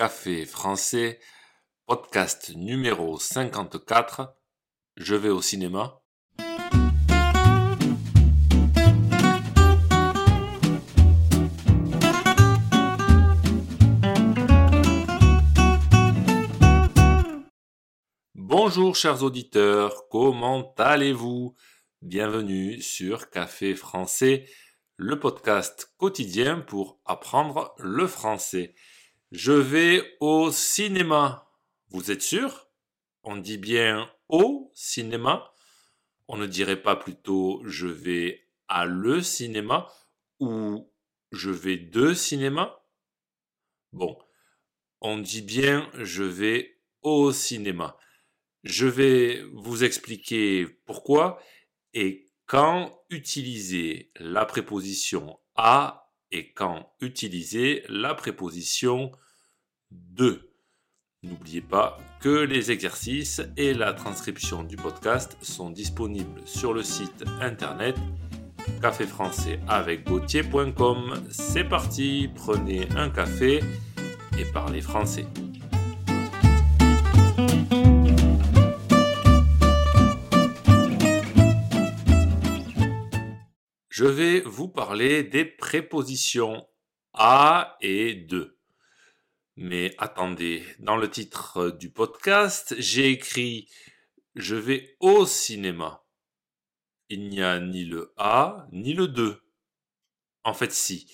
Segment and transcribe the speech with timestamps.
[0.00, 1.20] Café français,
[1.84, 4.34] podcast numéro 54.
[4.96, 6.00] Je vais au cinéma.
[18.34, 21.54] Bonjour chers auditeurs, comment allez-vous?
[22.00, 24.48] Bienvenue sur Café français,
[24.96, 28.74] le podcast quotidien pour apprendre le français.
[29.30, 31.48] Je vais au cinéma.
[31.90, 32.68] Vous êtes sûr?
[33.22, 35.52] On dit bien au cinéma
[36.26, 39.86] On ne dirait pas plutôt je vais à le cinéma
[40.40, 40.90] ou
[41.30, 42.82] je vais de cinéma
[43.92, 44.18] Bon,
[45.00, 47.96] on dit bien je vais au cinéma.
[48.64, 51.40] Je vais vous expliquer pourquoi
[51.94, 55.99] et quand utiliser la préposition à
[56.32, 59.12] et quand utiliser la préposition
[59.90, 60.50] de.
[61.22, 67.24] N'oubliez pas que les exercices et la transcription du podcast sont disponibles sur le site
[67.40, 67.96] internet
[68.80, 70.04] café français avec
[71.30, 73.60] C'est parti, prenez un café
[74.38, 75.26] et parlez français.
[84.00, 86.66] Je vais vous parler des prépositions
[87.12, 88.58] à et de.
[89.56, 93.68] Mais attendez, dans le titre du podcast, j'ai écrit
[94.36, 96.06] je vais au cinéma.
[97.10, 99.44] Il n'y a ni le à ni le de.
[100.44, 101.12] En fait, si.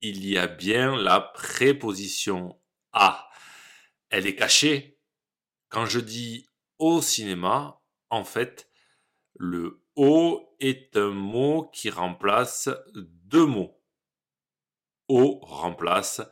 [0.00, 2.56] Il y a bien la préposition
[2.92, 3.28] à.
[4.10, 5.00] Elle est cachée.
[5.70, 6.46] Quand je dis
[6.78, 8.69] au cinéma, en fait,
[9.34, 13.80] le au est un mot qui remplace deux mots.
[15.08, 16.22] Au remplace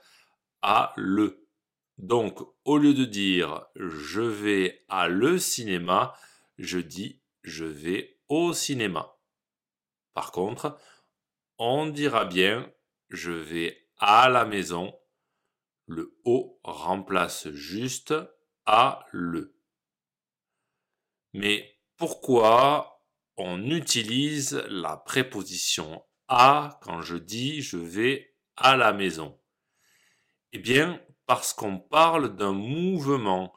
[0.63, 1.49] à le.
[1.97, 6.15] Donc, au lieu de dire je vais à le cinéma,
[6.59, 9.17] je dis je vais au cinéma.
[10.15, 10.79] Par contre,
[11.59, 12.73] on dira bien
[13.11, 14.95] je vais à la maison.
[15.87, 18.15] Le au remplace juste
[18.67, 19.57] à le.
[21.33, 23.03] Mais pourquoi
[23.37, 29.39] on utilise la préposition à quand je dis je vais à la maison
[30.53, 33.53] Eh bien, parce qu'on parle d'un mouvement.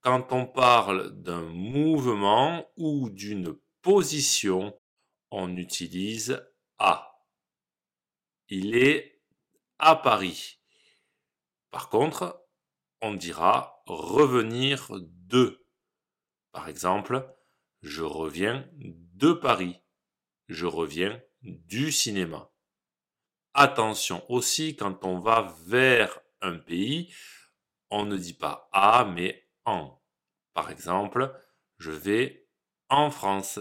[0.00, 4.78] Quand on parle d'un mouvement ou d'une position,
[5.30, 6.44] on utilise
[6.78, 7.24] à.
[8.48, 9.22] Il est
[9.78, 10.60] à Paris.
[11.70, 12.44] Par contre,
[13.00, 15.64] on dira revenir de.
[16.52, 17.37] Par exemple,
[17.82, 19.76] je reviens de Paris.
[20.48, 22.50] Je reviens du cinéma.
[23.54, 27.12] Attention aussi, quand on va vers un pays,
[27.90, 30.02] on ne dit pas à, mais en.
[30.54, 31.34] Par exemple,
[31.78, 32.48] je vais
[32.88, 33.60] en France.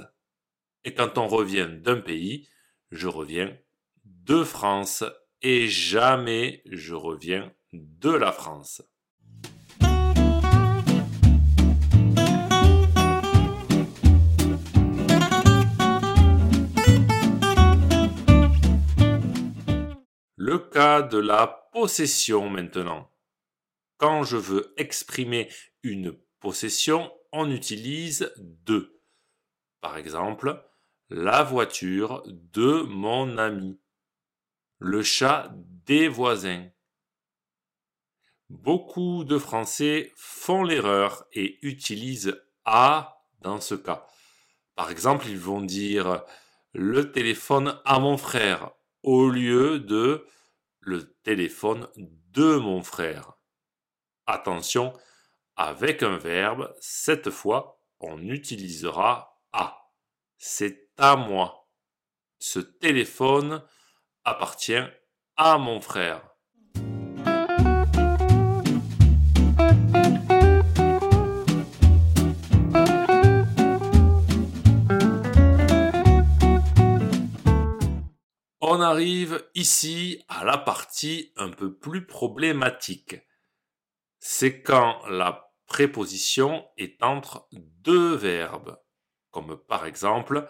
[0.83, 2.47] Et quand on revient d'un pays,
[2.91, 3.57] je reviens
[4.03, 5.03] de France
[5.41, 8.81] et jamais je reviens de la France.
[20.77, 23.11] De la possession maintenant.
[23.97, 25.49] Quand je veux exprimer
[25.81, 29.01] une possession, on utilise de.
[29.81, 30.63] Par exemple,
[31.09, 33.79] la voiture de mon ami,
[34.77, 36.69] le chat des voisins.
[38.49, 44.05] Beaucoup de Français font l'erreur et utilisent à dans ce cas.
[44.75, 46.23] Par exemple, ils vont dire
[46.73, 48.69] le téléphone à mon frère
[49.01, 50.23] au lieu de
[50.87, 53.33] le téléphone de mon frère.
[54.25, 54.93] Attention,
[55.57, 59.91] avec un verbe, cette fois, on utilisera à.
[60.37, 61.67] C'est à moi.
[62.39, 63.67] Ce téléphone
[64.23, 64.81] appartient
[65.35, 66.36] à mon frère.
[78.69, 83.15] On arrive ici à la partie un peu plus problématique.
[84.19, 88.77] C'est quand la préposition est entre deux verbes,
[89.31, 90.49] comme par exemple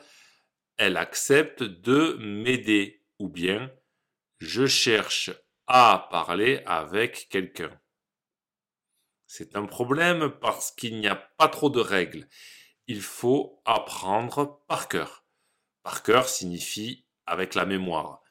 [0.78, 3.72] elle accepte de m'aider ou bien
[4.40, 5.30] je cherche
[5.68, 7.80] à parler avec quelqu'un.
[9.28, 12.28] C'est un problème parce qu'il n'y a pas trop de règles.
[12.88, 15.28] Il faut apprendre par cœur.
[15.84, 18.22] Par cœur signifie avec la mémoire.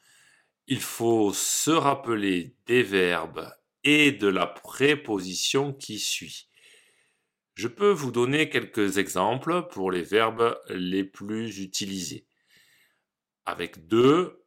[0.67, 3.49] Il faut se rappeler des verbes
[3.85, 6.49] et de la préposition qui suit.
[7.55, 12.27] Je peux vous donner quelques exemples pour les verbes les plus utilisés.
[13.47, 14.45] Avec de,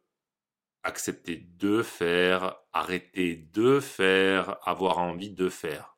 [0.82, 5.96] accepter de faire, arrêter de faire, avoir envie de faire.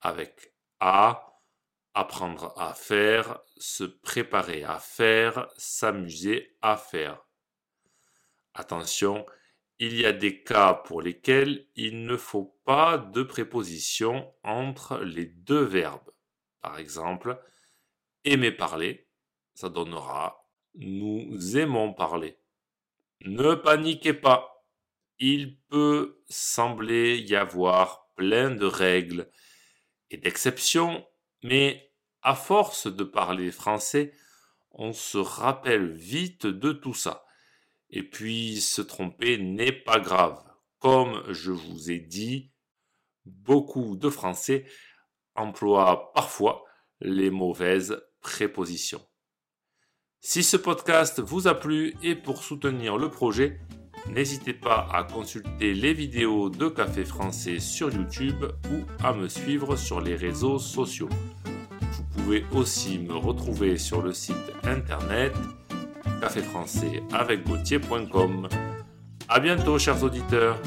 [0.00, 1.40] Avec à,
[1.94, 7.24] apprendre à faire, se préparer à faire, s'amuser à faire.
[8.54, 9.26] Attention,
[9.78, 15.26] il y a des cas pour lesquels il ne faut pas de préposition entre les
[15.26, 16.10] deux verbes.
[16.60, 17.42] Par exemple,
[18.24, 19.08] aimer parler,
[19.54, 20.42] ça donnera
[20.74, 22.38] nous aimons parler.
[23.24, 24.64] Ne paniquez pas.
[25.18, 29.30] Il peut sembler y avoir plein de règles
[30.10, 31.06] et d'exceptions,
[31.42, 34.14] mais à force de parler français,
[34.70, 37.24] on se rappelle vite de tout ça.
[37.92, 40.42] Et puis se tromper n'est pas grave.
[40.78, 42.50] Comme je vous ai dit,
[43.24, 44.64] beaucoup de Français
[45.34, 46.64] emploient parfois
[47.00, 49.06] les mauvaises prépositions.
[50.20, 53.60] Si ce podcast vous a plu et pour soutenir le projet,
[54.08, 59.76] n'hésitez pas à consulter les vidéos de Café Français sur YouTube ou à me suivre
[59.76, 61.08] sur les réseaux sociaux.
[61.92, 65.34] Vous pouvez aussi me retrouver sur le site internet
[66.20, 67.44] caféfrançais avec
[69.28, 70.60] A bientôt chers auditeurs